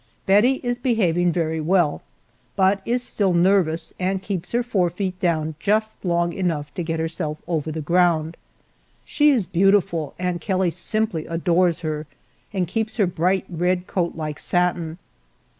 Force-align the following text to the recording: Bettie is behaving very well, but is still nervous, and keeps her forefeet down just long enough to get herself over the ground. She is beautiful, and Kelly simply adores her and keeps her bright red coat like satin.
Bettie 0.25 0.59
is 0.63 0.79
behaving 0.79 1.31
very 1.31 1.61
well, 1.61 2.01
but 2.55 2.81
is 2.85 3.03
still 3.03 3.35
nervous, 3.35 3.93
and 3.99 4.19
keeps 4.19 4.51
her 4.51 4.63
forefeet 4.63 5.19
down 5.19 5.53
just 5.59 6.03
long 6.03 6.33
enough 6.33 6.73
to 6.73 6.81
get 6.81 6.99
herself 6.99 7.37
over 7.47 7.71
the 7.71 7.81
ground. 7.83 8.35
She 9.05 9.29
is 9.29 9.45
beautiful, 9.45 10.15
and 10.17 10.41
Kelly 10.41 10.71
simply 10.71 11.27
adores 11.27 11.81
her 11.81 12.07
and 12.51 12.67
keeps 12.67 12.97
her 12.97 13.05
bright 13.05 13.45
red 13.47 13.85
coat 13.85 14.15
like 14.15 14.39
satin. 14.39 14.97